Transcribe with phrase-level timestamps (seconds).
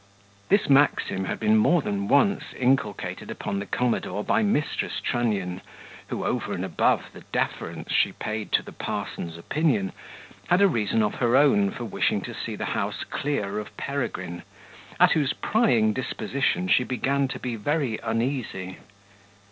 [0.49, 4.99] This maxim had been more than once inculcated upon the commodore by Mrs.
[5.03, 5.61] Trunnion,
[6.07, 9.91] who, over and above the deference she paid to the parson's opinion,
[10.47, 14.41] had a reason of her own for wishing to see the house clear of Peregrine,
[14.99, 18.79] at whose prying disposition she began to be very uneasy.